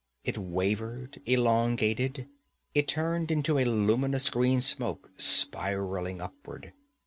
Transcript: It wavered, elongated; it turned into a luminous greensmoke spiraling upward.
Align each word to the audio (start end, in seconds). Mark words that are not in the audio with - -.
It 0.23 0.35
wavered, 0.35 1.21
elongated; 1.27 2.27
it 2.73 2.87
turned 2.87 3.29
into 3.29 3.59
a 3.59 3.65
luminous 3.65 4.31
greensmoke 4.31 5.11
spiraling 5.15 6.19
upward. 6.19 6.73